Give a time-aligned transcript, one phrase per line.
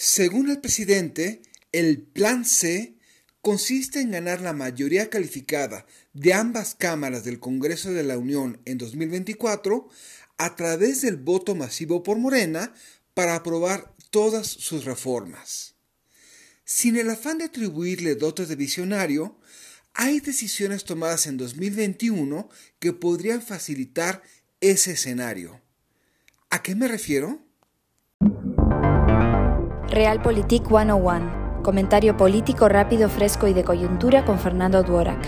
[0.00, 1.42] Según el presidente,
[1.72, 2.94] el Plan C
[3.40, 8.78] consiste en ganar la mayoría calificada de ambas cámaras del Congreso de la Unión en
[8.78, 9.88] 2024
[10.36, 12.72] a través del voto masivo por Morena
[13.12, 15.74] para aprobar todas sus reformas.
[16.64, 19.40] Sin el afán de atribuirle dotes de visionario,
[19.94, 24.22] hay decisiones tomadas en 2021 que podrían facilitar
[24.60, 25.60] ese escenario.
[26.50, 27.47] ¿A qué me refiero?
[29.98, 31.62] Realpolitik 101.
[31.64, 35.20] Comentario político rápido, fresco y de coyuntura con Fernando Duorak.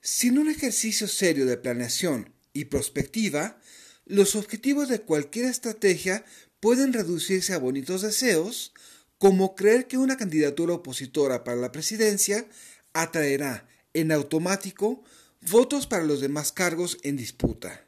[0.00, 3.60] Sin un ejercicio serio de planeación y prospectiva,
[4.06, 6.24] los objetivos de cualquier estrategia
[6.58, 8.72] pueden reducirse a bonitos deseos,
[9.18, 12.46] como creer que una candidatura opositora para la presidencia
[12.94, 15.04] atraerá en automático
[15.42, 17.83] votos para los demás cargos en disputa.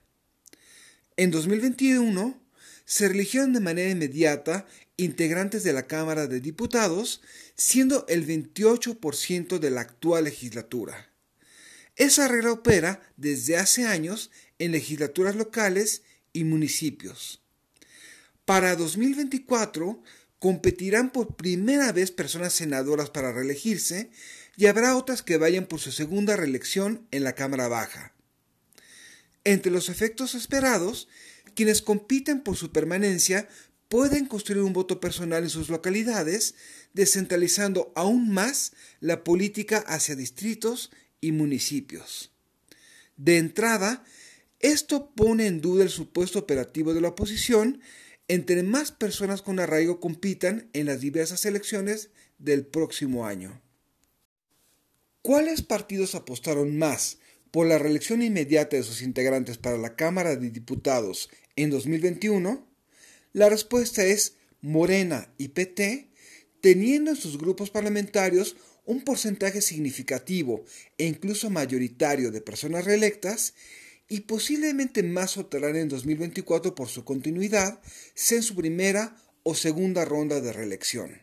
[1.16, 2.38] En 2021
[2.84, 4.66] se eligieron de manera inmediata
[4.98, 7.22] integrantes de la Cámara de Diputados,
[7.56, 11.10] siendo el 28% de la actual legislatura.
[11.96, 17.42] Esa regla opera desde hace años en legislaturas locales y municipios.
[18.44, 20.02] Para 2024
[20.38, 24.10] competirán por primera vez personas senadoras para reelegirse
[24.56, 28.15] y habrá otras que vayan por su segunda reelección en la Cámara Baja.
[29.46, 31.06] Entre los efectos esperados,
[31.54, 33.48] quienes compiten por su permanencia
[33.88, 36.56] pueden construir un voto personal en sus localidades,
[36.94, 42.32] descentralizando aún más la política hacia distritos y municipios.
[43.16, 44.04] De entrada,
[44.58, 47.80] esto pone en duda el supuesto operativo de la oposición
[48.26, 53.62] entre más personas con arraigo compitan en las diversas elecciones del próximo año.
[55.22, 57.18] ¿Cuáles partidos apostaron más
[57.50, 62.66] por la reelección inmediata de sus integrantes para la Cámara de Diputados en 2021?
[63.32, 66.08] La respuesta es Morena y PT,
[66.60, 70.64] teniendo en sus grupos parlamentarios un porcentaje significativo
[70.96, 73.54] e incluso mayoritario de personas reelectas
[74.08, 77.80] y posiblemente más obtendrán en 2024 por su continuidad,
[78.14, 81.22] sea en su primera o segunda ronda de reelección.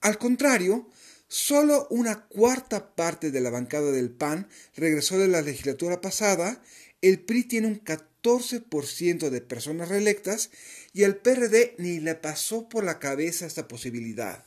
[0.00, 0.88] Al contrario,
[1.32, 6.62] solo una cuarta parte de la bancada del PAN regresó de la legislatura pasada,
[7.00, 10.50] el PRI tiene un 14% de personas reelectas
[10.92, 14.44] y al PRD ni le pasó por la cabeza esta posibilidad.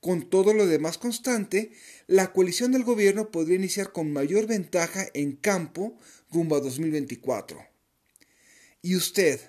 [0.00, 1.72] Con todo lo demás constante,
[2.06, 5.98] la coalición del gobierno podría iniciar con mayor ventaja en campo
[6.30, 7.62] rumbo a 2024.
[8.80, 9.40] ¿Y usted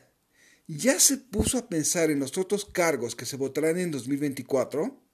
[0.68, 5.07] ya se puso a pensar en los otros cargos que se votarán en 2024?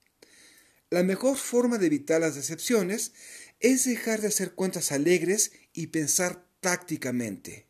[0.93, 3.13] La mejor forma de evitar las decepciones
[3.59, 7.65] es dejar de hacer cuentas alegres y pensar tácticamente.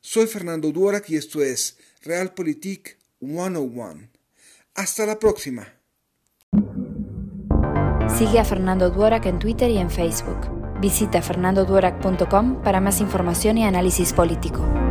[0.00, 4.08] Soy Fernando Duarac y esto es Realpolitik 101.
[4.74, 5.72] Hasta la próxima.
[8.18, 10.80] Sigue a Fernando Duarac en Twitter y en Facebook.
[10.80, 14.87] Visita fernandoduerac.com para más información y análisis político.